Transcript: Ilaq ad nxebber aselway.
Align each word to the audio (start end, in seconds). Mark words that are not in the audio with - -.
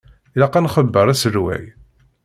Ilaq 0.35 0.53
ad 0.55 0.63
nxebber 0.63 1.07
aselway. 1.13 1.63